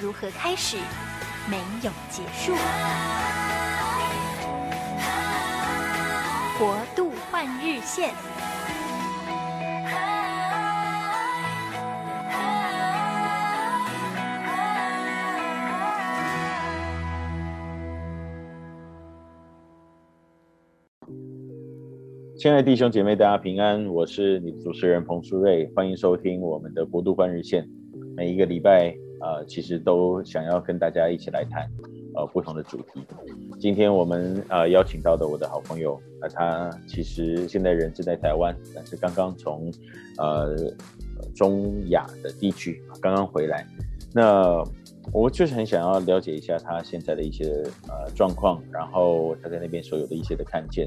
[0.00, 0.76] 如何开始，
[1.48, 2.52] 没有结束。
[6.58, 8.12] 国度换日线。
[22.36, 27.66] 亲爱的弟兄姐妹，大家平安，我是你的主持人彭书瑞，欢迎收听我们的国度换日线。
[28.16, 28.94] 每一个礼拜，
[29.24, 31.66] 呃，其实都想要跟大家一起来谈，
[32.14, 33.02] 呃，不同的主题。
[33.58, 39.72] 今天我们呃邀请到的我的好朋友，呃，他其实现在人正在台湾，但是刚刚从
[40.18, 40.54] 呃
[41.34, 43.66] 中亚的地区刚刚回来。
[44.12, 44.62] 那
[45.10, 50.86] 我就是很想要了解一下他现在的一些呃状况，然后他在那边所有的一些的看见。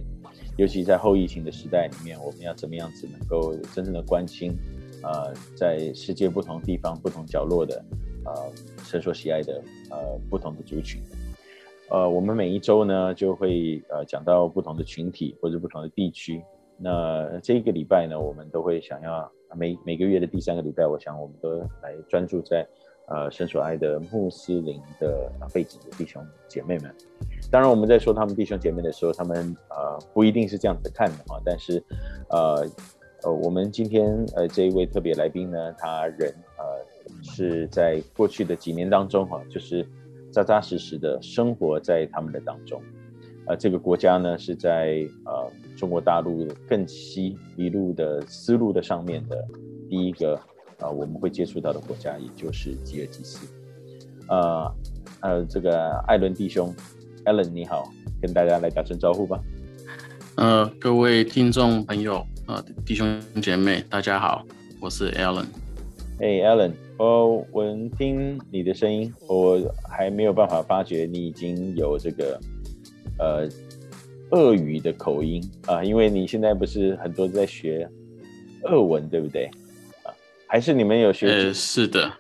[0.58, 4.56] 尤其在后疫情的时代里面，我们要怎么样子能够真正的关心，
[5.04, 7.84] 呃，在世界不同地方、不同角落的，
[8.28, 8.52] 呃，
[8.84, 11.02] 神所喜爱的，呃，不同的族群。
[11.90, 16.44] 呃，我们每一周呢，就会呃讲到不同的群体或者不同的地区。
[16.78, 22.68] 那这一个礼拜呢，我们都会想要每每个月的第三个礼拜，我想我们都来专注在。
[23.10, 26.94] 呃，神所爱的穆斯林的背景的弟兄姐妹们，
[27.50, 31.40] 当然我们在说他们弟兄姐妹的时候，他们呃不一定是这样子看的啊。
[31.46, 31.82] 但是，
[32.30, 32.68] 呃
[33.24, 36.36] 呃，我们今天呃这一位特别来宾呢，他人
[37.22, 39.88] 是在过去的几年当中哈、啊，就是
[40.32, 42.82] 扎扎实实的生活在他们的当中。
[43.46, 49.46] 呃，这个国家呢是在呃中国大陆更西一路的丝路的上面的
[49.90, 50.40] 第一个。
[50.80, 53.48] 啊，我们会接触到的国家，也就是吉尔吉斯。
[54.28, 54.72] 呃，
[55.22, 56.72] 呃，这个艾伦弟兄
[57.26, 57.92] ，Alan 你好，
[58.22, 59.42] 跟大家来打声招呼吧。
[60.36, 64.46] 呃，各位听众朋友，呃，弟兄姐妹，大家好，
[64.80, 65.48] 我是 Alan。
[66.20, 67.64] 哎，Alan，哦，我
[67.98, 72.40] 听你的声音，我还没有办法发觉你已经有这个
[73.20, 73.48] 呃
[74.32, 77.88] 俄语的口音啊，呃，因为你现在不是很多在学
[78.64, 79.50] 俄文，对不对？
[80.48, 81.28] 还是你们有学？
[81.28, 82.12] 呃，是的。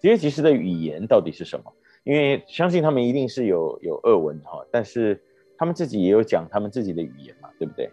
[0.00, 1.72] 吉尔吉斯的语言到底是什么？
[2.04, 5.20] 因为相信他们一定是有有俄文哈，但是
[5.56, 7.90] 他们自己也有讲他们自己的语言嘛，对不对？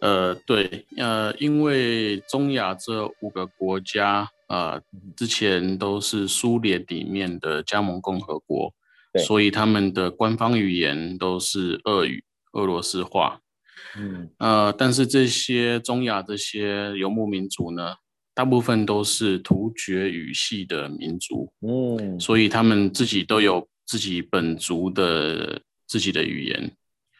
[0.00, 4.80] 呃，对，呃，因为中亚这五个国家啊，呃，
[5.16, 8.72] 之前都是苏联里面的加盟共和国，
[9.12, 13.40] 对，所以他们的官方语言都是俄语、俄罗斯话。
[13.96, 17.94] 嗯，呃，但是这些中亚这些游牧民族呢，
[18.34, 26.72] 大部分都是突厥语系的民族，嗯，所以他们自己都有自己本族的自己的语言。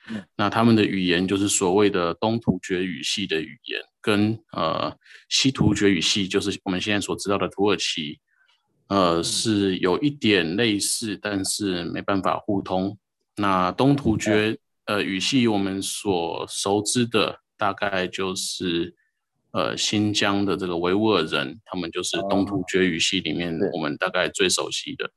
[0.08, 4.96] 嗯，那他们的语言就是所谓的东突厥语系的语言，跟呃
[5.28, 8.18] 西突厥语系，就是我们现在所知道的土耳其，
[8.88, 12.96] 呃，是有一点类似，但是没办法互通。
[13.36, 18.94] 那东突厥呃语系，我们所熟知的大概就是。
[19.52, 25.10] 呃，新疆的这个维吾尔人，他们就是东突厥语系里面我们大概最熟悉的。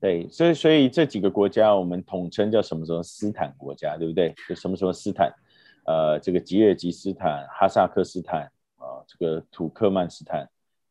[0.00, 4.34] 对，所以所以这几个国家我们统称叫什么什么斯坦国家，对不对？
[4.48, 5.32] 就什么什么斯坦，
[5.86, 8.42] 呃，这个吉尔吉斯坦、哈萨克斯坦
[8.76, 10.48] 啊、呃，这个土克曼斯坦。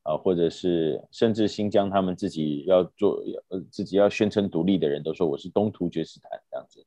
[0.07, 6.85] 啊，或者是甚至新疆，他们自己要做，呃，自己要宣称独立的人都说我是东突厥斯坦这样子。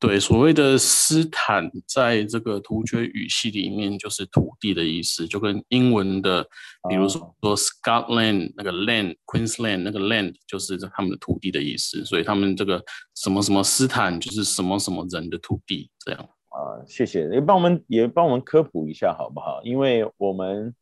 [0.00, 6.42] 对，所谓的斯坦，在这个突厥语系里面就是土地的意思，就跟英文的，
[6.88, 12.82] 比如说说 Scotland 那个 land，Queensland 那个 land 就是他们的土地的意思，所以他们这个
[13.14, 16.20] 什么什么斯坦就是什么什么人的土地这样。
[16.48, 19.62] 啊，谢谢，也帮我们也帮我们科普一下好不好？
[19.62, 20.74] 因为我们。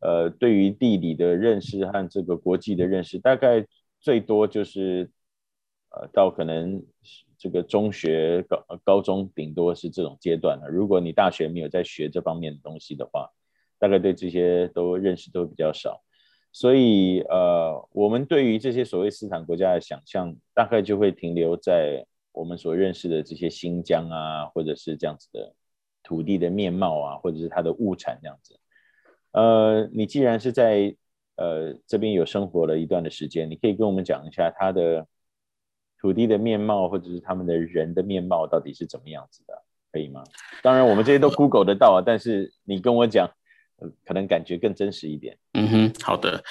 [0.00, 3.66] 呃，对于地理的认识和这个国际的认识，大概
[4.00, 5.10] 最多就是，
[5.90, 6.82] 呃，到可能
[7.36, 10.68] 这个中学、高高中，顶多是这种阶段了。
[10.68, 13.28] 如果你大学没有在学这方面的东西的话，
[13.78, 16.02] 大概对这些都认识都比较少。
[16.52, 25.54] 所以，呃，我们对于这些所谓斯坦国家的想象，大概就会停留在我们所认识的这些新疆啊，或者是这样子的
[26.02, 28.58] 土地的面貌啊，或者是它的物产这样子。
[29.38, 30.94] 呃，你既然是在
[31.36, 35.06] 呃这边有生活了一段的时间，你可以跟我们讲一下它的
[36.00, 39.54] 土地的面貌，或者是他们的人的面貌到底是怎么样子的，
[39.92, 40.24] 可以吗？
[40.62, 43.30] 当然我们这些都 Google 得到啊，但是你跟我讲。
[44.04, 45.38] 可能感觉更真实一点。
[45.52, 46.42] 嗯哼，好的。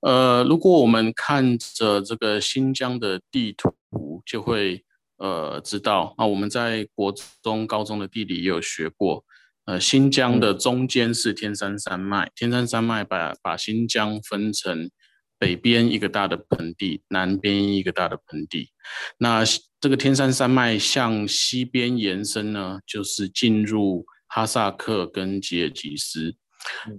[0.00, 4.82] 呃，如果我们看着这个新疆的地图，就会
[5.18, 6.14] 呃知道。
[6.16, 7.12] 那我们在国
[7.42, 9.22] 中、高中的地理也有学过。
[9.70, 14.90] 呃，新疆的中间是天山山脉，嗯、天山山脉把把新疆分成
[15.38, 18.72] 北边一个大的盆地，南边一个大的盆地。
[19.18, 19.44] 那
[19.80, 26.34] 这个天山山脉向西边延伸呢，就是进入哈萨克跟吉尔吉斯。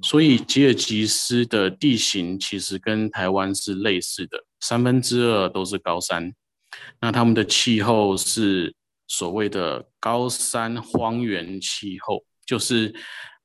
[0.02, 6.34] 所以吉尔吉斯的地形其实跟台湾是类似的，三分之二都是高山。
[7.02, 8.74] 那他们的气候是
[9.08, 12.94] 所谓的高山荒原气候，就是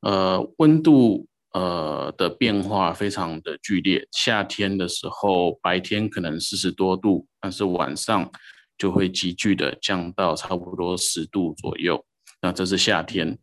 [0.02, 4.06] 呃温度呃的变化非常的剧烈。
[4.12, 8.30] 夏天的时候白天可能四十多度，但是晚上
[8.76, 12.04] 就会急剧的降到差不多十度左右。
[12.42, 13.38] 那这是夏天。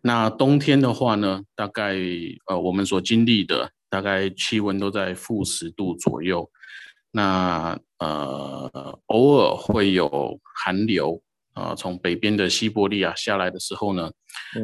[0.00, 1.96] 那冬天的话呢，大概
[2.46, 6.50] 呃我们所经历的大概气温都在负十度左右。
[7.10, 11.22] 那呃偶尔会有寒流
[11.52, 14.10] 啊，呃，从北边的西伯利亚下来的时候呢，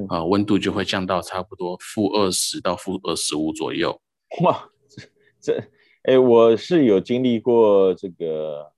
[0.08, 4.00] 啊，呃，温度就会降到差不多负二十到负二十五左右。
[4.43, 5.02] 哇，这
[5.40, 5.64] 这
[6.05, 8.73] 哎，我是有经历过这个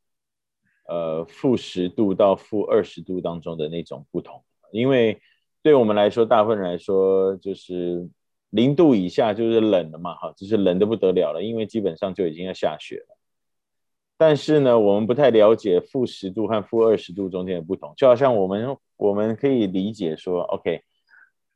[0.89, 4.43] 呃负十度到负二十度当中的那种不同，
[4.73, 5.21] 因为。
[5.63, 8.09] 对我们来说，大部分人来说，就是
[8.49, 13.19] 零度以下就是冷了嘛，哈，就是冷的不得了了，因为基本上就已经要下雪了。
[14.21, 20.83] 但是呢，我们不太了解负十度和负二十度中间的不同，就好像我们我们可以理解说，OK，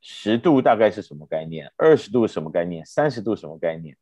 [0.01, 3.95] 十度大概是什么概念，二十度什么概念，三十度什么概念，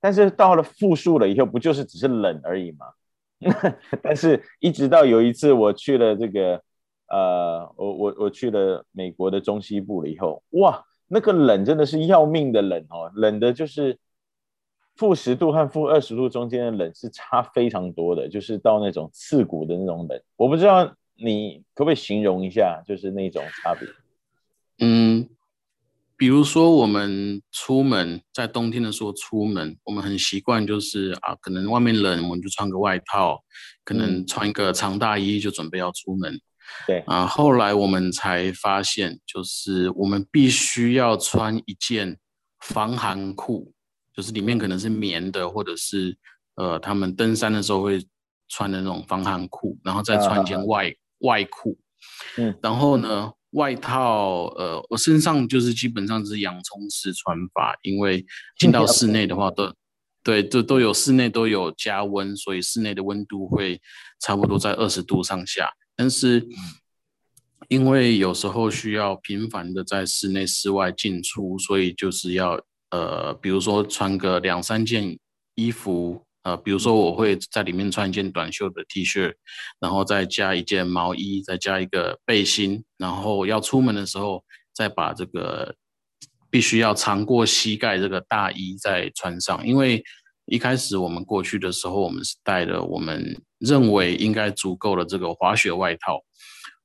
[0.00, 2.86] 但是到了负数了以后，不就是只是冷而已吗？
[4.02, 6.60] 但是一直到有一次我去了这个。
[7.10, 13.98] 呃，我我我去了美国的中西部了以后，哇，那个冷真的是要命的冷哦，冷的就是
[14.98, 20.20] 负十度和负二十度中间的冷是差非常多的，就是到那种刺骨的那种冷。
[20.36, 23.88] 我不知道你可不可以形容一下，就是那种差别？
[24.80, 25.28] 嗯，
[26.16, 33.40] 比如说我们出门在冬天的时候出门，我们很习惯就是啊，可能外面冷，我们就穿个外套，
[33.84, 36.40] 可能穿一个长大衣就准备要出门。
[36.86, 42.18] 对啊，后来我们才发现，就是我们必须要穿一件
[42.60, 43.72] 防寒裤，
[44.18, 46.18] 就是里面可能是棉的，或者是
[46.56, 48.04] 呃，他们登山的时候会
[48.48, 51.78] 穿的那种防寒裤，然后再穿一件外、啊、外裤。
[52.36, 58.26] 嗯，然后呢，外套呃，我身上就是基本上是洋葱式穿法，因为
[58.58, 59.72] 进到室内的话都
[60.24, 63.80] 对，都都有室内都有加温，所以室内的温度会
[64.20, 65.70] 差不多在二十度上下。
[65.94, 66.44] 但是，
[67.68, 72.60] 因为有时候需要频繁的在室内、室外进出，所以就是要
[72.90, 75.18] 呃，比如说穿个两三件
[75.54, 79.34] 衣服，呃，比如说我会在里面穿一件短袖的 T 恤，
[79.80, 84.44] 然后再加一件毛衣，再加一个背心，然后要出门的时候
[84.74, 85.74] 再把这个
[86.50, 90.02] 必须要长过膝盖这个大衣再穿上，因为。
[90.50, 96.18] 一开始我们过去的时候，我们是带了我们认为应该足够的这个滑雪外套，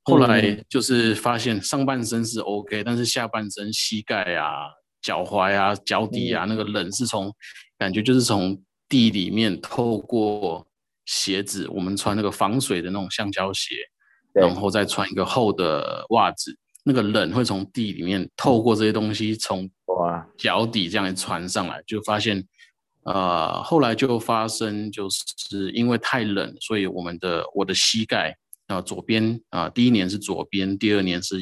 [0.02, 4.66] 后来就是发现上半身是 OK，但是下半身膝盖啊、
[5.04, 7.32] 脚踝啊、脚底啊，那个冷是从
[7.78, 10.66] 感觉就是从地里面透过
[11.04, 13.76] 鞋子，我们穿那个防水的那种橡胶鞋，
[14.32, 19.70] 然后再穿一个厚的袜子，那个冷会从地里面透过这些东西从
[20.36, 22.44] 脚底这样一穿上来，就发现。
[23.06, 28.30] 呃，后来就发生，就是因为太冷，所以我们的我的膝盖
[28.66, 31.36] 啊、呃，左边啊、呃，第一年是左边，第二年是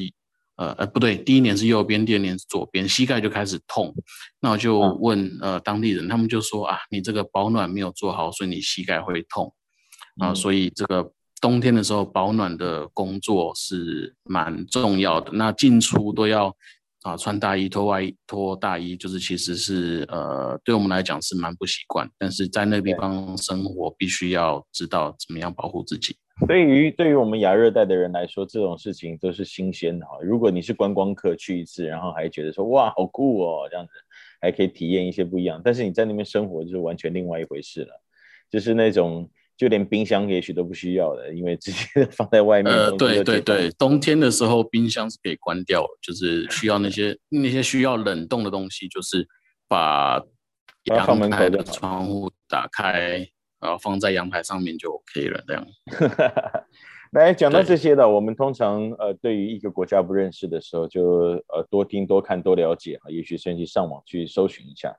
[0.57, 3.93] 呃呃不对，第一年是右边，第二年是左边，膝盖就开始痛。
[4.39, 9.53] 那我就问呃当地人，他们就说啊，你这个保暖没有做好，所以你膝盖会痛
[10.19, 10.35] 啊、呃。
[10.35, 16.55] 所以这个冬天的时候保暖的工作是蛮重要的，那进出都要。
[17.03, 26.17] 啊，穿大衣脱外衣脱大衣，就是其实是呃，对我们来讲是蛮不习惯，但是在那地方生活，必须要知道怎么样保护自己。
[26.47, 30.17] 对于对于我们亚热带的人来说，这种事情都是新鲜的哈。
[30.21, 33.91] 如果你是观光客去一次，然后还觉得说哇好酷哦，这样子
[34.41, 38.01] 还可以体验一些不一样，但是你在那边生活就是完全另外一回事了，
[38.49, 39.29] 就是那种。
[39.55, 42.73] 就连冰箱也许都不需要的，因为直接放在外面。
[42.73, 49.27] 呃，对对对，冬天的时候冰箱是可以关掉，就是需要那些那些需要冷冻的东西，就是
[49.67, 50.21] 把
[50.85, 53.27] 阳台的窗户打开，
[53.59, 55.43] 然后放在阳台上面就 OK 了。
[55.47, 55.65] 这样。
[57.13, 61.03] 来讲到这些的，我们通常呃，对于一个国家不认识的时候，就
[61.47, 64.91] 呃多听多看多了解啊，也许甚至上网去搜寻一下。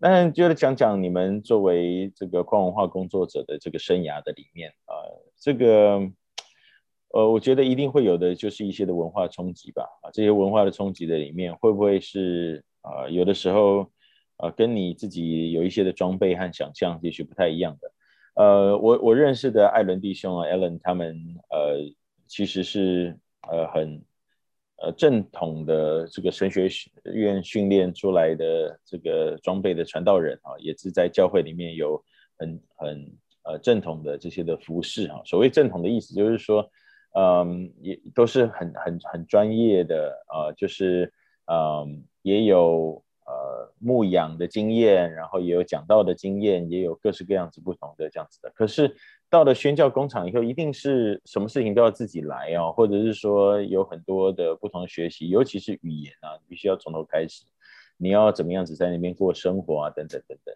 [0.00, 6.00] 那就是讲讲你们作为这个跨文化工作者的这个生涯的里面啊、呃，这个
[7.12, 9.82] 呃，我觉得一定会有的，就是一些的文化冲击吧。
[10.02, 13.90] 啊，这些文化的冲击的里面，会不会是啊、有的时候
[14.36, 17.92] 呃，跟你自己有一些的装备和想象，也许不太一样的。
[18.34, 21.16] 呃，我我认识的艾伦弟兄啊，Alan 他们
[21.50, 21.92] 呃，
[22.28, 23.18] 其实是
[23.50, 24.00] 呃很。
[24.80, 26.68] 呃，正统的这个神学
[27.12, 32.00] 院训练出来的这个装备的传道人啊，也是在教会里面有
[32.36, 35.20] 很很呃正统的这些的服饰啊。
[35.24, 36.64] 所谓正统的意思就是说，
[37.16, 41.12] 嗯，也都是很很很专业的啊，就是
[41.46, 48.50] 嗯，也有呃牧养的经验，然后也有讲道的经验，也有各式各样子不同的这样子的。
[48.54, 48.94] 可是。
[49.30, 57.44] 到了宣教工厂以后，一定是什么事情都要自己来哦，或者是说有很多的不同的学习，尤其是语言啊，你必须要从头开始，
[57.98, 60.54] 你要怎么样子在那边过生活啊，等等等等，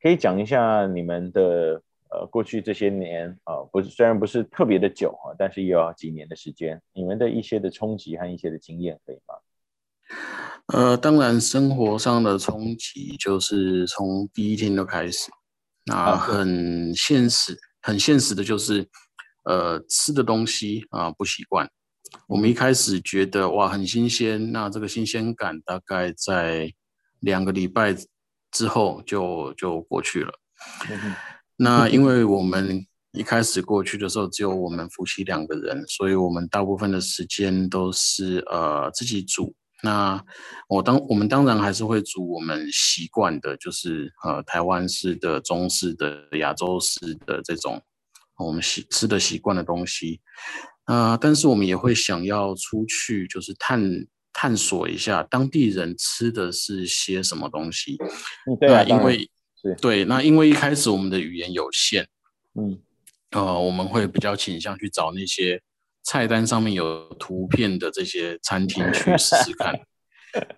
[0.00, 9.34] 可以讲一下你们的呃过去这些年啊，不是虽然不是特别的久啊，但是也有几年的时间，你们的一些的冲击和一些的经验，可以吗？
[10.68, 15.30] 呃，当然生活上的冲击就是从第一天就开始，
[15.84, 17.52] 那很现实。
[17.52, 18.86] 啊很现实的就是，
[19.44, 21.66] 呃，吃的东西啊、呃、不习惯。
[22.26, 26.70] 我们一开始觉得哇很新鲜，那这个新鲜感大概在
[27.20, 27.96] 两个礼拜
[28.52, 30.30] 之后就就过去了。
[31.56, 39.54] 那因为我们一开始过去的时候只有我们夫妻两个人，所以我们大部分的时间都是呃自己煮。
[39.80, 40.20] 那
[40.68, 47.80] 我当我们当然还是会煮我们习惯的，就是呃台湾式的、中式的、亚洲式的这种
[48.38, 50.20] 我们习吃的习惯的东西
[50.84, 53.80] 啊、呃，但是我们也会想要出去，就是探
[54.32, 57.96] 探索一下当地人吃的是些什么东西。
[58.60, 59.30] 对啊，因为
[59.80, 62.04] 对，那因为一开始我们的语言有限，
[62.54, 62.80] 嗯，
[63.30, 65.62] 呃，我们会比较倾向去找那些。
[66.08, 69.78] 菜单上面有图片的这些餐厅去试试看，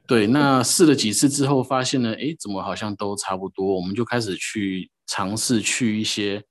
[0.06, 3.74] 对，那试了几次之后，发现呢，哎，怎么好像都差不多？
[3.74, 6.44] 我们就开始去尝试去一些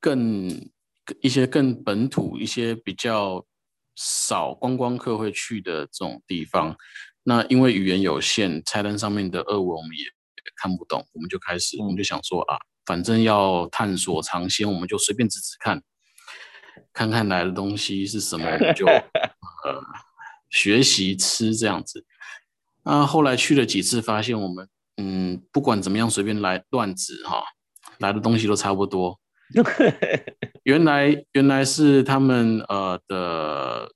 [0.00, 0.50] 更
[1.20, 3.46] 一些更本土、一些比较
[3.94, 6.76] 少观光客会去的这种地方。
[7.22, 10.04] 那因为语言有限，菜单上面的俄文我们也
[10.56, 15.80] 看不懂，我们就开始，我们就想说啊，反正要探索尝鲜，我们就随便吃吃看。
[16.92, 19.82] 看看来的东西是什么，我 们就呃
[20.50, 22.04] 学习吃这样子。
[22.84, 27.42] 那后来去了几次，发现我们嗯不管怎么样随便来乱指哈，
[27.98, 29.18] 来的东西都差不多。
[30.64, 33.88] 原来原来是他们呃的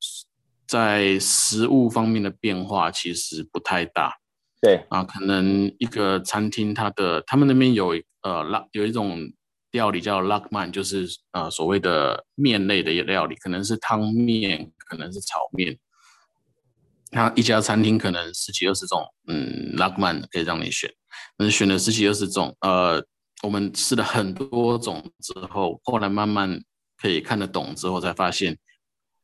[0.66, 4.14] 在食物方面的变化其实不太大。
[4.61, 9.21] 对啊，可能一个餐厅它的他们那边有呃拉有一种。
[9.73, 15.78] 料理叫 lakman，就是呃所谓的面类的料理，可能是汤面，可能是炒面。
[17.11, 20.92] 那一家餐厅可能十几二十种，嗯，lakman 可以让你选，
[21.38, 23.02] 那选了十几二十种，呃，
[23.42, 26.61] 我们试了很多种之后，后来慢慢
[27.00, 28.58] 可以看得懂之后，才发现，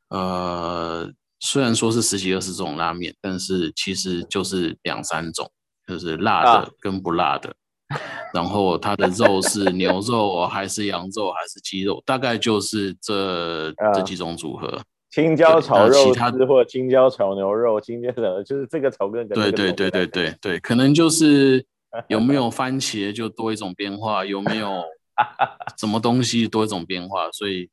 [0.09, 5.51] 呃，虽然说是十几二十种拉面，但是其实就是两三种，
[5.89, 7.51] 就是辣的跟不辣的。
[7.51, 7.55] 啊
[8.33, 12.03] 然后它的肉是牛肉还是羊肉还是鸡肉？
[12.07, 14.81] 大概就是这、uh, 这几种组合。
[15.11, 21.63] 青椒炒肉丝或青椒炒牛肉，青椒的就是这个炒跟个对对对对对对，可能就是
[22.09, 24.83] 有没有番茄就多一种变化，有没有
[25.79, 27.69] 什么东西多一种变化，所以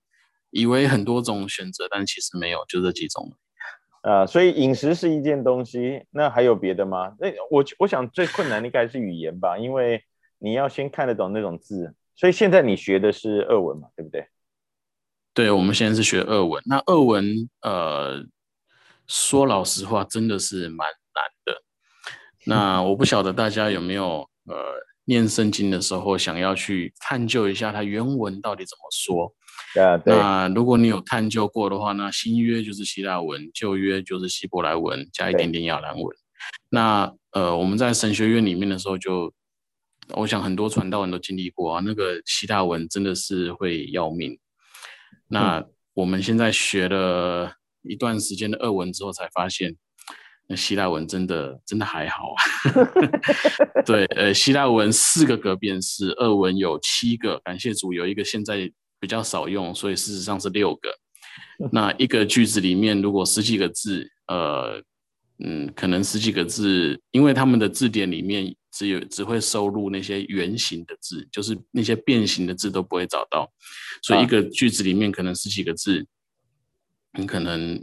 [0.52, 3.32] 以为很多种选择，但其实没有，就这几种。
[4.02, 7.14] 啊，所以饮食是一件东西，那还有别的吗？
[7.18, 10.04] 那我我想最困难的应该是语言吧，因为。
[10.40, 14.26] 你要先看得懂那种字，所以现在你学的是俄文嘛，对不对？
[15.34, 16.62] 对，我们现在是学俄文。
[16.66, 18.26] 那俄文，呃，
[19.08, 21.62] 说老实话，真的是蛮难的。
[22.46, 24.56] 那 我不晓得大家有没有，呃，
[25.06, 29.34] 念圣经的时候想要去探究一下它原文到底怎么说？
[29.82, 30.16] 啊，对。
[30.16, 36.18] 那如果你有探究过的话，那新约就是希腊文，旧约就是希伯来文，加一点点亚兰文。
[36.70, 39.34] 那呃，我们在神学院里面的时候就。
[40.16, 44.38] 我想很多传道人都经历过啊，那个希腊文真的是会要命。
[45.28, 45.64] 那
[45.94, 49.76] 我们现在学了一段时间的俄文之后，才发现，
[50.48, 52.40] 那希腊文真的真的还好啊。
[53.86, 60.90] 对，呃，希腊文四个格变式，俄文有七个，感谢主有一个现在比较少用，所以事实上是六个。
[61.72, 64.82] 那一个句子里面如果十几个字，呃，
[65.42, 73.50] 嗯，可能十几个字，因为他们的字典里面只有只会收录那些圆形的字，就是那些变形的字都不会找到，
[74.04, 76.06] 所以一个句子里面可能十几个字，
[77.18, 77.82] 你可能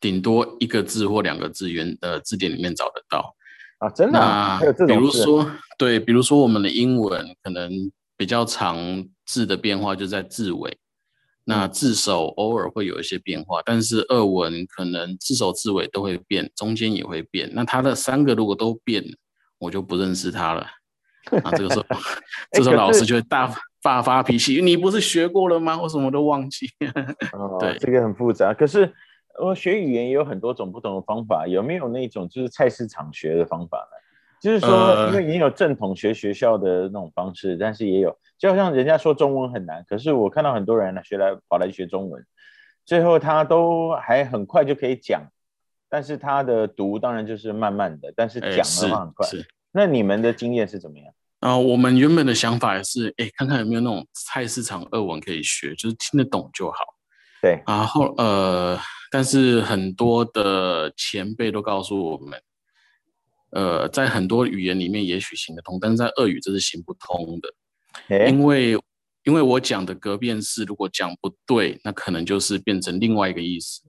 [0.00, 3.34] 顶多一个字或两个字原呃字典里面找得到
[3.78, 4.58] 啊，真的啊？
[4.58, 4.88] 还有这种？
[4.88, 7.70] 比如说，对，比如说我们的英文可能
[8.18, 10.78] 比较长字的变化就在字尾。
[11.44, 17.50] 那字首偶尔会有一些变化，但是二文可能字首字尾都会变，中间也会变。
[17.52, 19.04] 那它的三个如果都变，
[19.58, 20.66] 我就不认识它了。
[21.44, 21.84] 啊，这个时候，
[22.52, 25.80] 这时候老师就会大发发脾气，你不是学过了吗？
[25.80, 26.66] 我什么都忘记。
[27.32, 28.52] 哦，对，这个很复杂。
[28.52, 28.92] 可是
[29.40, 33.96] 我学语言也有很多种不同的方法，有没有那种就是菜市场学的方法呢？
[34.40, 42.26] 就是说，因为也有正统学学校的那种方式，但是也有，就好像人家说中文很难，可是我看到很多人呢学来跑来学中文，
[42.84, 45.22] 最后他都还很快就可以讲，
[45.88, 49.24] 但是他的读当然就是慢慢的，但是讲的话很快。
[49.28, 51.14] 是，那你们的经验是怎么样？
[51.38, 56.78] 啊、呃，我们原本的想法是，哎，看看有没有那种菜市场俄文可以学，就是听得懂就好。
[57.40, 58.76] 对，然后呃，
[59.12, 62.42] 但是很多的前辈都告诉我们。
[63.50, 67.54] 呃，在很多语言里面也许行得通，但是在俄语这是行不通的，欸、
[68.28, 68.78] 因为
[69.24, 73.82] 因为我讲的格变式如果讲不对，那可能就是变成另外一个意思。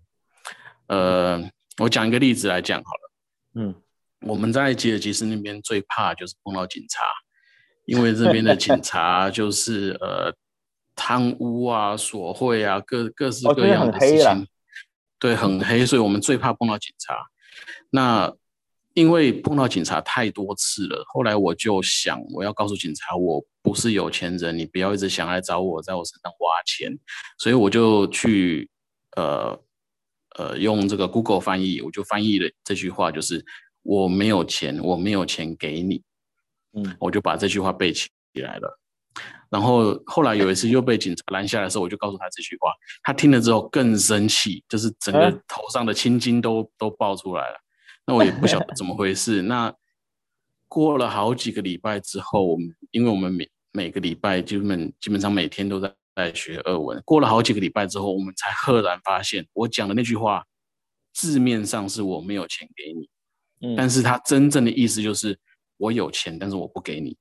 [0.87, 1.43] 呃，
[1.79, 3.11] 我讲一个例子来讲好了，
[3.55, 3.75] 嗯，
[4.21, 7.03] 我们在吉尔吉斯那边最怕就是碰到警察，
[7.85, 10.31] 因为这边的警察就是 呃
[10.95, 14.47] 贪污啊、索贿啊，各各式各样的事情，哦、
[15.17, 17.15] 对，很黑，所以我们最怕碰到警察。
[17.89, 18.31] 那
[18.93, 26.91] 因为碰到警察太多次了，后来我就想，我要告诉警察，我不是有钱人，你不要一直想来找我，在我身上挖钱。
[27.39, 28.69] 所以我就去，
[29.15, 29.59] 呃，
[30.37, 33.43] 呃，用这个 Google 翻译，我就翻译了这句话，就是
[33.81, 36.03] 我没有钱，我没有钱给你。
[36.73, 38.79] 嗯，我就把这句话背起来了。
[39.49, 42.73] 然后后来有一次又被警察拦下来的时候，我就告诉他这句话，
[43.03, 47.55] 他听了之后更生气，就是整个头上的青筋都都爆出来了。
[48.05, 49.43] 那我也不晓得怎么回事。
[49.43, 49.71] 那
[50.67, 57.01] 过了好几个礼拜之后，我们因为我们每每个礼拜基本基本上每天都在在学俄文。
[57.03, 60.45] 过了好几个礼拜之后，我们才赫然发现，我讲的那句话
[61.11, 63.09] 字面上是我没有钱给你，
[63.67, 65.37] 嗯，但是它真正的意思就是
[65.75, 67.17] 我有钱，但是我不给你。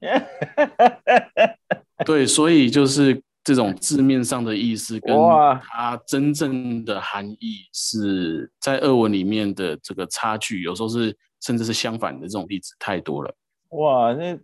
[2.04, 3.22] 对，所以就是。
[3.46, 5.14] 这种字面上的意思跟
[5.60, 12.26] 它真正的含义是在俄文里面的这个差距，有时候是甚至是相反的。
[12.26, 13.30] 这种例子太多了。
[13.72, 14.34] 哇，那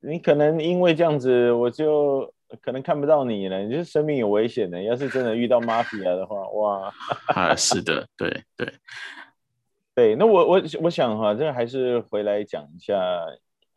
[0.00, 3.62] 你可能因为这样子，我就可能看不到你了。
[3.62, 4.82] 你就是生命有危险的。
[4.82, 6.94] 要是真的遇到 mafia 的话，哇！
[7.34, 8.72] 啊，是的，对对
[9.94, 10.14] 对。
[10.16, 12.96] 那我我我想哈，这个还是回来讲一下。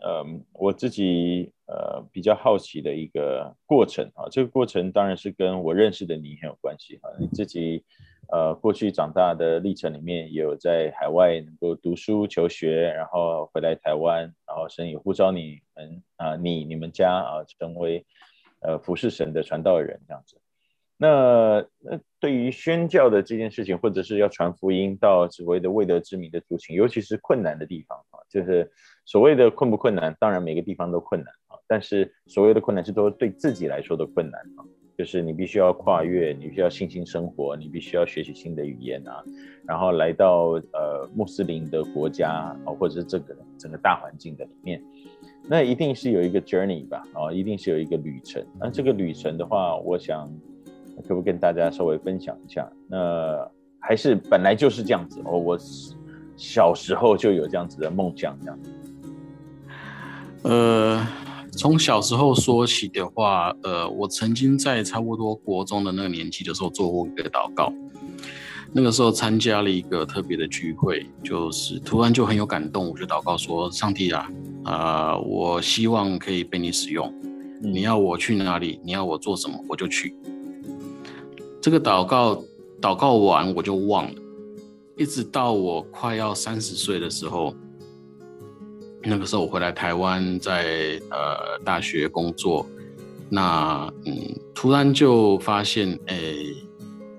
[0.04, 7.10] 呃，我自己呃比较好奇的一个过程啊，这个过程当然是跟我认识的你很有关系哈。
[7.20, 7.84] 你自己
[8.28, 18.06] 呃过去长大的历程里面，有在海外能够读书求学，然后回来台湾，然后神也呼召你们啊，你你们家啊成为
[18.62, 20.38] 呃服侍神的传道人这样子。
[20.98, 28.72] 那那对于宣教的这件事情，或者是要传福音到所谓的未得之民的族群，尤其是困难的地方啊，就是
[29.04, 34.62] 所谓的困不困难，当然每个地方都困难啊，但是所谓的困难是都是对自己来说的困难啊，
[35.02, 39.24] 就是你必须要跨越，你必须要信心生活，你必须要学习新的语言啊，
[39.66, 44.80] 然后来到呃穆斯林的国家啊，或者是这个整个大环境的里面，
[45.50, 48.46] 那一定是有一个 journey 吧，啊，一定是有一个旅程。
[48.60, 50.32] 那这个旅程的话，我想。
[51.08, 52.70] 可不可以跟大家稍微分享一下？
[52.88, 55.32] 那还是本来就是这样子哦。
[55.32, 55.58] 我
[56.38, 58.60] 小时候就有这样子的梦想，这样。
[60.44, 61.08] 呃，
[61.62, 67.72] 从小时候说起的话，呃，我曾经在差不多国中的那个年纪的时候做过一个祷告。
[68.74, 74.28] 那个时候参加了一个特别的聚会，就是突然就很有感动，我就祷告说：“上帝啊，
[74.64, 77.14] 啊、呃，我希望可以被你使用。
[77.62, 78.80] 你要我去哪里？
[78.84, 79.64] 你要我做什么？
[79.70, 80.16] 我就去。”
[81.62, 82.44] 这个祷告
[82.82, 84.16] 祷告完我就忘了，
[84.98, 87.54] 一直到我快要三十岁的时候，
[89.04, 92.68] 那个时候我回来台湾在，呃大学工作，
[93.30, 96.18] 那嗯突然就发现，哎，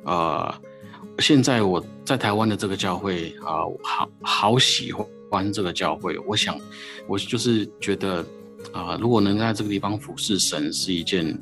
[0.04, 0.54] 啊、呃，
[1.18, 4.92] 现在我在台湾的这个教会啊，好好喜
[5.28, 6.16] 欢这个教会。
[6.20, 6.56] 我想，
[7.06, 8.24] 我就是觉得
[8.72, 11.36] 啊，如果能在这个地方俯视神，是一件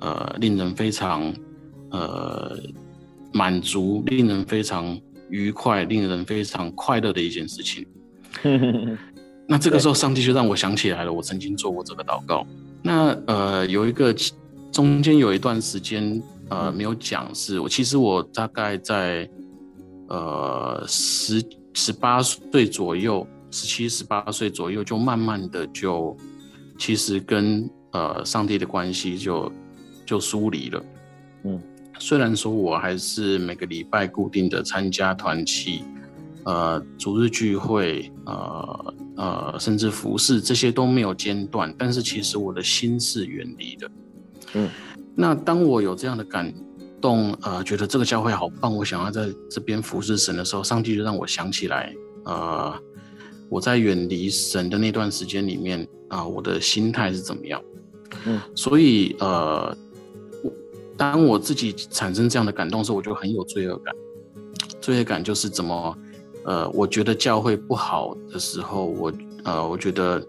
[0.00, 1.34] 呃令人非常
[1.90, 2.58] 呃
[3.32, 7.86] 满足、令人非常愉快、令人非常快乐的一件事情。
[9.46, 12.46] 那这个时候，上帝就让我想起来了，我曾经做过这个祷告。
[12.82, 14.14] 那呃，有一个
[14.72, 16.22] 中间有一段时间。
[16.48, 19.28] 呃，没有讲是我，其实我大概在
[20.06, 21.42] 呃十
[21.74, 26.16] 十八岁左右，十七十八岁左右，就慢慢的就
[26.78, 29.50] 其实跟呃上帝的关系就
[30.06, 30.80] 就疏离了。
[31.42, 31.60] 嗯，
[31.98, 35.82] 虽然说我还是每个礼拜固定的参加团契，
[36.44, 43.90] 呃，逐日聚会，呃呃，甚至服侍这些都没有间断，但是其实我的心是远离的。
[44.54, 44.70] 嗯。
[45.14, 46.52] 那当我有这样的感
[47.00, 52.74] 动，呃，觉得这个教会好棒，我想要在这边服侍神的时候，上帝就让我想起来，呃，
[53.48, 57.62] 我在远离神的那段时间里面，啊、呃，我的心态是怎么样？
[58.26, 59.76] 嗯，所以，呃，
[60.96, 63.94] 当我自己产生这样的感动的时候，我就很有罪恶感。
[64.80, 65.98] 罪恶感就是怎么，
[66.46, 69.12] 呃，我觉得教会不好的时候，我，
[69.44, 70.26] 呃，我觉得，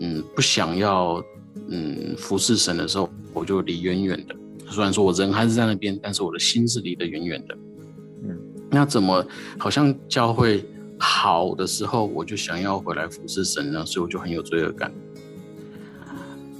[0.00, 1.22] 嗯，不想要。
[1.70, 4.36] 嗯，服侍神的时候，我就离远远的。
[4.70, 7.58] 虽然说我人还是在那边，但是我的心是离得远远的。
[8.22, 8.38] 嗯，
[8.70, 9.26] 那怎么
[9.58, 10.64] 好像教会
[11.00, 13.84] 好的时候，我就想要回来服侍神呢？
[13.84, 14.92] 所以我就很有罪恶感，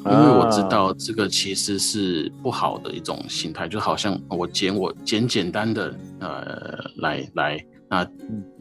[0.04, 8.10] 因为我知道这个其实是不好的一种心态，就好像我简我简简单的呃来来那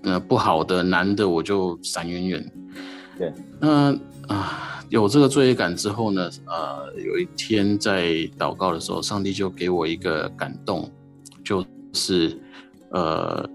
[0.04, 2.52] 呃不好的难的我就闪远远。
[3.18, 4.74] 对，那啊。
[4.90, 8.06] 有这个罪恶感之后呢，呃，有一天在
[8.40, 10.90] 祷告的时候，上帝就给我一个感动，
[11.44, 11.62] 就
[11.92, 12.40] 是
[12.92, 13.46] 呃，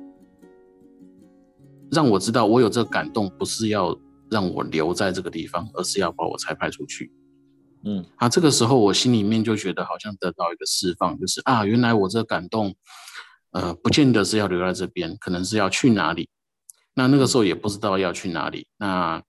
[1.91, 3.99] 让我知道我有这个感动，不是要
[4.31, 7.11] 让我留在这个地方，而是要把我拆派出去。
[7.87, 12.75] 嗯，啊，这个时候我心里面就觉得好像得到一个释放，就是啊，原来我这个感动，
[13.53, 16.29] 呃，不见得是要留在这边，可能是要去哪里。
[16.95, 19.23] 那那个时候也不知道要去哪里，那。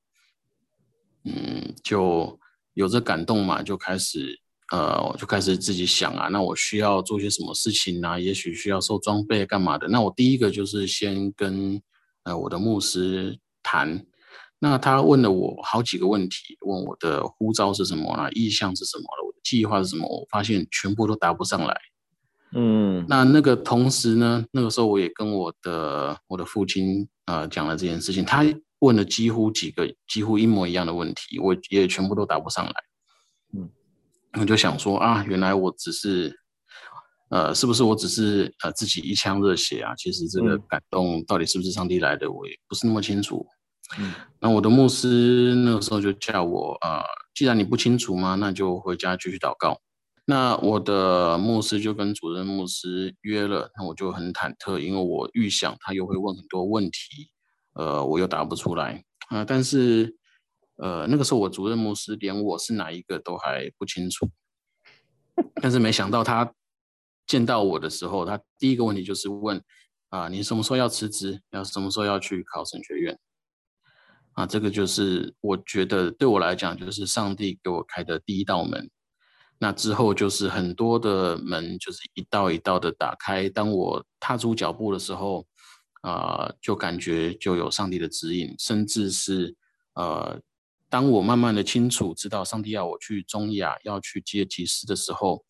[1.26, 2.38] 嗯，就
[2.74, 4.38] 有这感动嘛，就开始
[4.74, 8.20] 呃，我就开始自己想啊，那我需要做些什么事情啊？
[8.20, 9.88] 也许需要收装备干嘛的？
[9.88, 11.82] 那我第一个就是先跟
[12.24, 14.06] 呃我的牧师谈，
[14.60, 20.06] 那他问了我好几个问题，问我的呼召是什么啦，意向是什么了，我的计划是什么？
[20.06, 21.74] 我发现全部都答不上来。
[22.56, 28.46] 嗯，那那个同时呢，那个时候我也跟我的我的父亲呃讲了这件事情，他。
[28.84, 32.74] 问了几乎几个几乎一模一样的问题，我也全部都答不上来。
[33.54, 33.70] 嗯，
[34.42, 36.38] 我就想说啊，原来我只是，
[37.30, 39.96] 呃，是不是我只是呃自己一腔热血啊？
[39.96, 43.48] 其实这个感动到底是不是上帝来的，我也不是那么清楚。
[43.98, 44.12] 嗯，
[44.42, 49.80] 那我的牧师那个时候就叫我啊，呃，既然你不清楚嘛，那就回家继续祷告。
[50.26, 57.30] 那我的牧师就跟主任牧师约了，那我就很忐忑，因为我预想他又会问很多问题。
[57.74, 60.16] 呃，我又答不出来啊、但是，
[60.76, 64.30] 呃，那个时候我主任牧师连我是哪一个都还不清楚。
[65.56, 66.54] 但是没想到他
[67.26, 69.60] 见到我的时候，他第一个问题就是问
[70.10, 71.42] 啊，你什么时候要辞职？
[71.50, 73.20] 要什么时候要去考神学院？
[74.34, 78.88] 啊，这个就是我觉得对我来讲，就是上帝给我开的第一道门。
[79.64, 83.48] 那之后就是很多的门，就是一道一道的打开。
[83.50, 85.46] 当我踏出脚步的时候。
[86.06, 89.56] 啊、呃，就感觉就有上帝的指引，甚至是
[89.94, 90.38] 呃，
[90.90, 95.46] 当我慢慢的清楚知道上帝要我去中亚，要去接祭司的时候，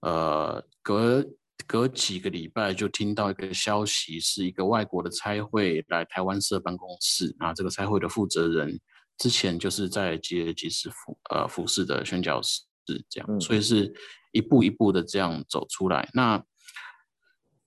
[0.00, 1.24] 呃，隔
[1.66, 8.78] 隔几个礼拜就听到一个消息，是一个外国的差会来台湾设办公室，啊，这个差会的负责人
[9.16, 13.92] 之前就是在接祭司服呃服侍的宣教师士这样，嗯，所以是
[14.32, 16.42] 一步一步的这样走出来，那。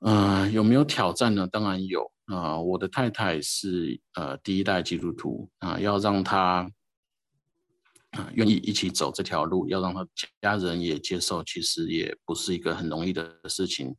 [0.01, 1.47] 嗯、呃，有没有挑战呢？
[1.47, 2.61] 当然有啊、呃！
[2.61, 6.69] 我的太太是呃第一代基督徒啊、呃，要让她
[8.11, 10.05] 啊、呃、愿意一起走这条路，要让她
[10.41, 13.95] 家人也接受，其实也不是一个很容易的事情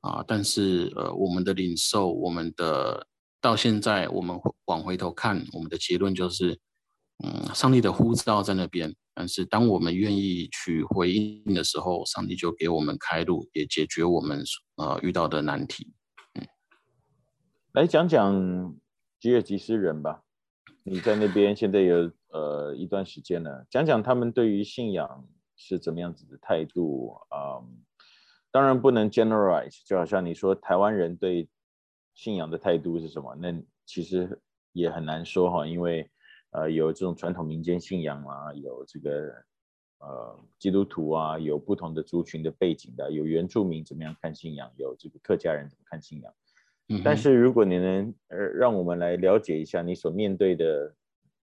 [0.00, 0.24] 啊、呃。
[0.26, 3.06] 但是呃，我们的领受，我们的
[3.38, 6.58] 到现在，我们往回头看，我们的结论就是，
[7.22, 8.94] 嗯，上帝的呼召在那边。
[9.18, 14.44] 但是，当我们愿意去回应的时候，上帝就给我们开路，也解决我们
[14.76, 15.94] 呃遇到的难题。
[16.34, 16.46] 嗯，
[17.72, 18.76] 来讲讲
[19.18, 20.22] 吉尔吉斯人吧。
[20.82, 25.26] 你在那边现在有呃一段时间了，讲讲他们对于信仰
[25.56, 27.56] 是怎么样子的态度啊？
[27.62, 27.82] 嗯，
[28.52, 31.48] 当然不能 generalize，就好像你说台湾人对
[32.14, 33.34] 信仰的态度是什么？
[33.36, 33.50] 那
[33.86, 34.38] 其实
[34.72, 36.06] 也很难说哈，因为
[36.56, 39.44] 呃有这种传统民间信仰啊，有这个
[39.98, 46.32] 呃基督徒啊，有不同的族群的背景的，有原住民怎么样看信仰，有这个客家人怎么看信仰。
[46.88, 50.94] 嗯、但是如果你能呃让我们来了解一下你所面对的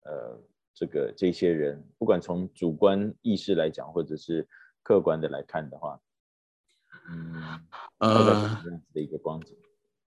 [0.05, 0.41] 呃
[0.75, 4.49] 这个这些人，不管从主观意识来讲，或者是
[4.83, 6.01] 客观的来看的话，
[7.11, 7.61] 嗯，
[7.99, 9.57] 呃，这样子的一个光景。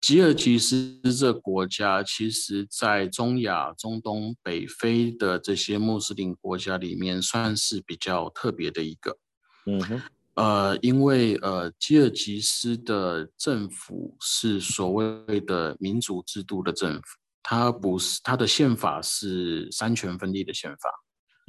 [0.05, 9.17] 吉尔吉斯这国家，其实在中亚、中东、北非的这些穆斯林国家里面，算是比较特别的一个。
[9.65, 10.03] 嗯哼。
[10.35, 17.03] 呃，因为呃，吉尔吉斯的政府是所谓的民主制度的政府，
[17.43, 20.91] 它不是，它的宪法是三权分立的宪法。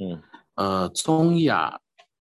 [0.02, 0.22] 嗯，
[0.54, 1.78] 呃，中亚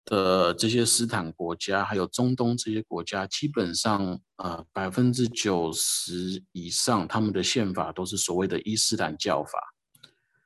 [0.05, 9.59] 的这些斯坦国家，还有中东这些国家，基本上呃百分之九十以上，他们的宪法都是所谓的伊斯兰教法，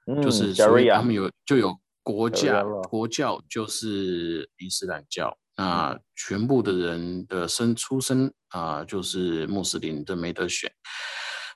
[0.07, 5.37] 嗯、就是所以他们有就有国家，国教就是伊斯兰教。
[5.57, 10.71] 那全部的人的生出生啊、呃，就是穆斯林的没得选。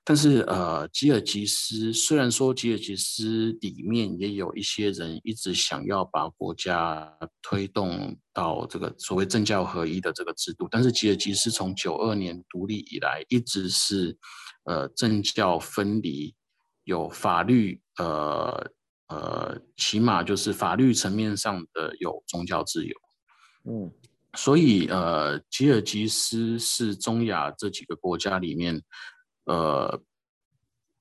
[0.06, 7.10] 但是呃，吉尔吉斯虽然说吉尔吉斯里面也有一些人一直想要把国家
[7.42, 14.18] 推动到这个所谓政教合一的这个制度，但是吉尔吉斯从九二年独立以来，一直是
[14.66, 16.36] 呃政教分离，
[16.84, 18.72] 有法律呃
[19.08, 22.94] 呃，起码就是法律层面上的有宗教自由。
[23.70, 23.90] 嗯，
[24.36, 28.82] 所以呃，吉尔吉斯是中亚这几个国家里面，
[29.46, 30.02] 呃，